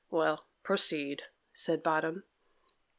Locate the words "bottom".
1.83-2.23